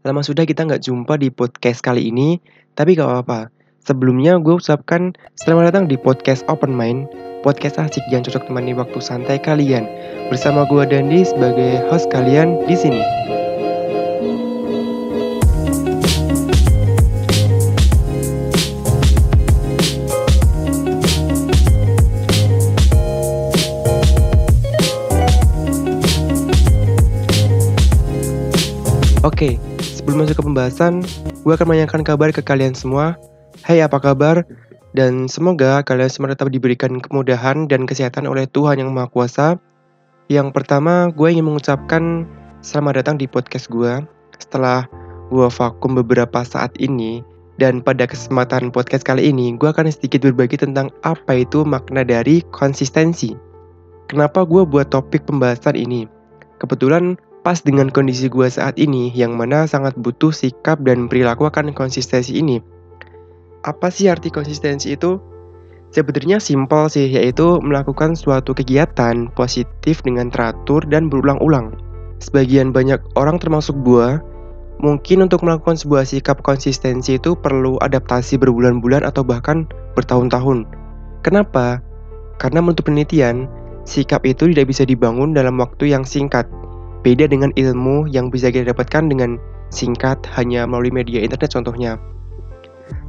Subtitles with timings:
[0.00, 2.40] lama sudah kita nggak jumpa di podcast kali ini,
[2.72, 3.52] tapi gak apa-apa.
[3.80, 7.08] Sebelumnya gue ucapkan selamat datang di podcast Open Mind,
[7.40, 9.88] podcast asik yang cocok temani waktu santai kalian.
[10.28, 13.02] Bersama gue Dandi sebagai host kalian di sini.
[29.20, 29.60] Oke,
[30.00, 31.04] sebelum masuk ke pembahasan,
[31.44, 33.20] gue akan menanyakan kabar ke kalian semua.
[33.60, 34.48] Hai, apa kabar?
[34.96, 39.48] Dan semoga kalian semua tetap diberikan kemudahan dan kesehatan oleh Tuhan Yang Maha Kuasa.
[40.32, 42.24] Yang pertama, gue ingin mengucapkan
[42.64, 44.00] selamat datang di podcast gue.
[44.40, 44.88] Setelah
[45.28, 47.20] gue vakum beberapa saat ini,
[47.60, 52.40] dan pada kesempatan podcast kali ini, gue akan sedikit berbagi tentang apa itu makna dari
[52.56, 53.36] konsistensi.
[54.08, 56.08] Kenapa gue buat topik pembahasan ini?
[56.56, 61.72] Kebetulan pas dengan kondisi gue saat ini yang mana sangat butuh sikap dan perilaku akan
[61.72, 62.60] konsistensi ini.
[63.64, 65.20] Apa sih arti konsistensi itu?
[65.90, 71.74] Sebenarnya simpel sih, yaitu melakukan suatu kegiatan positif dengan teratur dan berulang-ulang.
[72.22, 74.22] Sebagian banyak orang termasuk gue,
[74.78, 79.66] mungkin untuk melakukan sebuah sikap konsistensi itu perlu adaptasi berbulan-bulan atau bahkan
[79.98, 80.62] bertahun-tahun.
[81.26, 81.82] Kenapa?
[82.38, 83.50] Karena menurut penelitian,
[83.82, 86.46] sikap itu tidak bisa dibangun dalam waktu yang singkat,
[87.00, 89.40] Beda dengan ilmu yang bisa kita dapatkan dengan
[89.72, 91.96] singkat hanya melalui media internet contohnya.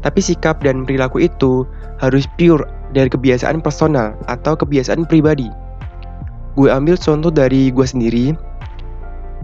[0.00, 1.66] Tapi sikap dan perilaku itu
[1.98, 5.48] harus pure dari kebiasaan personal atau kebiasaan pribadi.
[6.54, 8.26] Gue ambil contoh dari gue sendiri.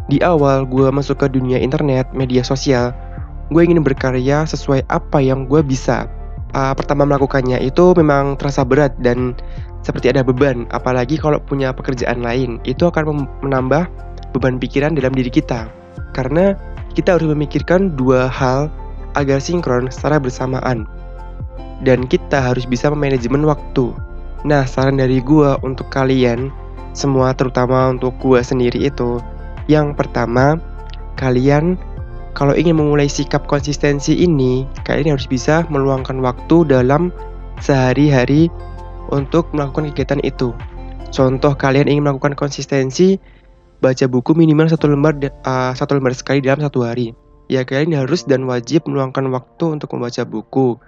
[0.07, 2.95] Di awal gue masuk ke dunia internet, media sosial,
[3.51, 6.07] gue ingin berkarya sesuai apa yang gue bisa.
[6.55, 9.35] Uh, pertama melakukannya itu memang terasa berat dan
[9.83, 12.63] seperti ada beban, apalagi kalau punya pekerjaan lain.
[12.63, 13.91] Itu akan menambah
[14.37, 15.73] beban pikiran dalam diri kita.
[16.13, 16.53] Karena
[16.93, 18.69] kita harus memikirkan dua hal
[19.17, 20.85] agar sinkron secara bersamaan.
[21.81, 23.93] Dan kita harus bisa memanajemen waktu.
[24.45, 26.49] Nah, saran dari gua untuk kalian
[26.97, 29.21] semua terutama untuk gua sendiri itu
[29.67, 30.63] yang pertama,
[31.19, 31.75] kalian
[32.39, 37.11] kalau ingin memulai sikap konsistensi ini, kalian harus bisa meluangkan waktu dalam
[37.59, 38.47] sehari-hari
[39.11, 40.55] untuk melakukan kegiatan itu.
[41.11, 43.19] Contoh kalian ingin melakukan konsistensi
[43.81, 47.13] baca buku minimal satu lembar uh, satu lembar sekali dalam satu hari.
[47.47, 50.81] Ya kalian harus dan wajib meluangkan waktu untuk membaca buku.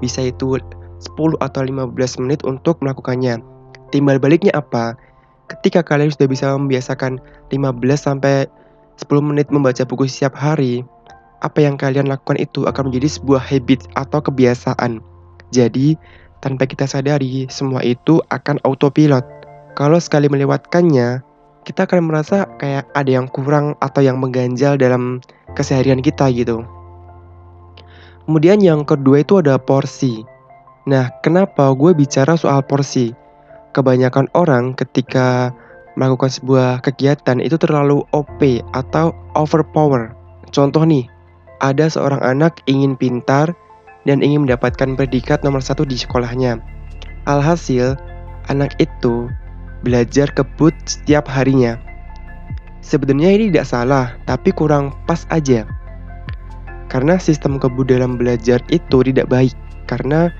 [0.00, 1.92] Bisa itu 10 atau 15
[2.24, 3.38] menit untuk melakukannya.
[3.92, 4.96] Timbal baliknya apa?
[5.46, 7.20] Ketika kalian sudah bisa membiasakan
[7.52, 8.48] 15 sampai
[8.98, 10.82] 10 menit membaca buku setiap hari,
[11.44, 15.04] apa yang kalian lakukan itu akan menjadi sebuah habit atau kebiasaan.
[15.54, 15.94] Jadi,
[16.40, 19.22] tanpa kita sadari, semua itu akan autopilot.
[19.76, 21.20] Kalau sekali melewatkannya,
[21.66, 25.18] kita akan merasa kayak ada yang kurang atau yang mengganjal dalam
[25.58, 26.62] keseharian kita gitu.
[28.22, 30.22] Kemudian yang kedua itu ada porsi.
[30.86, 33.10] Nah, kenapa gue bicara soal porsi?
[33.74, 35.50] Kebanyakan orang ketika
[35.98, 40.14] melakukan sebuah kegiatan itu terlalu OP atau overpower.
[40.54, 41.10] Contoh nih,
[41.58, 43.50] ada seorang anak ingin pintar
[44.06, 46.62] dan ingin mendapatkan predikat nomor satu di sekolahnya.
[47.26, 47.98] Alhasil,
[48.46, 49.26] anak itu
[49.82, 51.76] belajar kebut setiap harinya.
[52.80, 55.66] Sebenarnya ini tidak salah, tapi kurang pas aja.
[56.86, 59.52] Karena sistem kebut dalam belajar itu tidak baik,
[59.90, 60.30] karena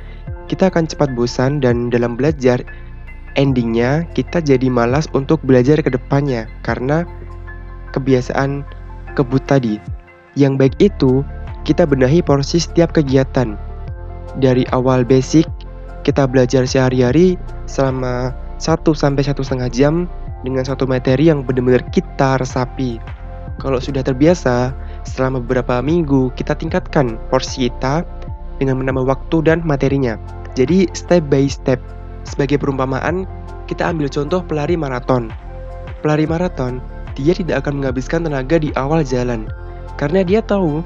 [0.46, 2.62] kita akan cepat bosan dan dalam belajar
[3.34, 7.04] endingnya kita jadi malas untuk belajar ke depannya karena
[7.92, 8.64] kebiasaan
[9.18, 9.82] kebut tadi.
[10.38, 11.26] Yang baik itu
[11.66, 13.58] kita benahi porsi setiap kegiatan.
[14.36, 15.48] Dari awal basic,
[16.04, 19.94] kita belajar sehari-hari selama 1 sampai satu setengah jam
[20.44, 23.00] dengan satu materi yang benar-benar kita resapi.
[23.56, 24.72] Kalau sudah terbiasa,
[25.08, 28.04] selama beberapa minggu kita tingkatkan porsi kita
[28.60, 30.20] dengan menambah waktu dan materinya.
[30.56, 31.80] Jadi step by step.
[32.24, 33.28] Sebagai perumpamaan,
[33.68, 35.28] kita ambil contoh pelari maraton.
[36.00, 36.80] Pelari maraton,
[37.16, 39.48] dia tidak akan menghabiskan tenaga di awal jalan.
[39.96, 40.84] Karena dia tahu,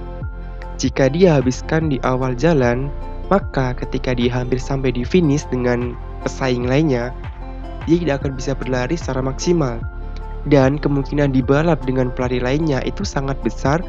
[0.79, 2.91] jika dia habiskan di awal jalan,
[3.31, 7.15] maka ketika dia hampir sampai di finish dengan pesaing lainnya,
[7.85, 9.81] dia tidak akan bisa berlari secara maksimal.
[10.49, 13.85] Dan kemungkinan dibalap dengan pelari lainnya itu sangat besar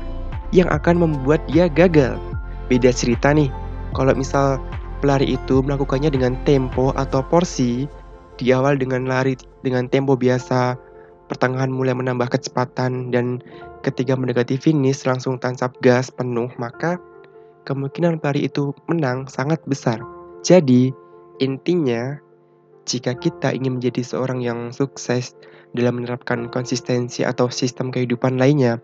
[0.51, 2.19] yang akan membuat dia gagal.
[2.67, 3.47] Beda cerita nih,
[3.95, 4.59] kalau misal
[4.99, 7.87] pelari itu melakukannya dengan tempo atau porsi,
[8.35, 10.75] di awal dengan lari dengan tempo biasa,
[11.31, 13.39] pertengahan mulai menambah kecepatan, dan
[13.87, 16.99] ketika mendekati finish langsung tancap gas penuh, maka
[17.63, 20.03] kemungkinan pelari itu menang sangat besar.
[20.43, 20.91] Jadi,
[21.39, 22.17] intinya
[22.85, 25.37] jika kita ingin menjadi seorang yang sukses
[25.71, 28.81] dalam menerapkan konsistensi atau sistem kehidupan lainnya,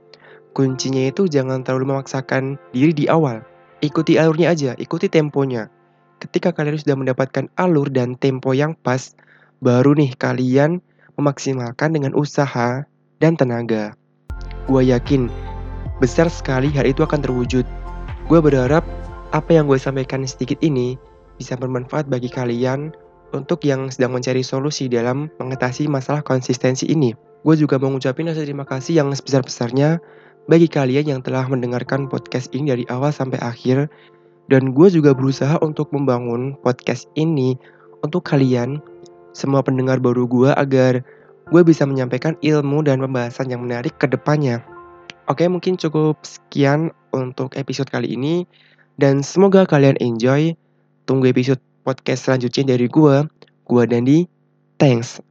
[0.53, 3.43] kuncinya itu jangan terlalu memaksakan diri di awal.
[3.83, 5.69] Ikuti alurnya aja, ikuti temponya.
[6.17, 9.13] Ketika kalian sudah mendapatkan alur dan tempo yang pas,
[9.61, 10.81] baru nih kalian
[11.17, 12.85] memaksimalkan dengan usaha
[13.21, 13.93] dan tenaga.
[14.65, 15.29] Gue yakin
[16.01, 17.65] besar sekali hal itu akan terwujud.
[18.25, 18.85] Gue berharap
[19.29, 20.97] apa yang gue sampaikan sedikit ini
[21.37, 22.93] bisa bermanfaat bagi kalian
[23.35, 27.11] untuk yang sedang mencari solusi dalam mengatasi masalah konsistensi ini.
[27.43, 29.99] Gue juga mau ngucapin rasa terima kasih yang sebesar-besarnya
[30.47, 33.91] bagi kalian yang telah mendengarkan podcast ini dari awal sampai akhir.
[34.47, 37.59] Dan gue juga berusaha untuk membangun podcast ini
[37.99, 38.79] untuk kalian,
[39.35, 41.03] semua pendengar baru gue agar
[41.51, 44.63] gue bisa menyampaikan ilmu dan pembahasan yang menarik ke depannya.
[45.27, 48.47] Oke, mungkin cukup sekian untuk episode kali ini.
[48.95, 50.55] Dan semoga kalian enjoy.
[51.03, 53.15] Tunggu episode podcast selanjutnya dari gue.
[53.63, 54.27] Gue Dandi.
[54.75, 55.23] Thanks.